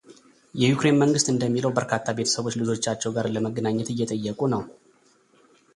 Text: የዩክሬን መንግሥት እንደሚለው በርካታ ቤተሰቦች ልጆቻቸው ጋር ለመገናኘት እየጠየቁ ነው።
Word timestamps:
የዩክሬን 0.61 0.97
መንግሥት 1.01 1.27
እንደሚለው 1.33 1.73
በርካታ 1.75 2.15
ቤተሰቦች 2.19 2.57
ልጆቻቸው 2.61 3.13
ጋር 3.19 3.27
ለመገናኘት 3.35 3.91
እየጠየቁ 3.95 4.39
ነው። 4.55 4.63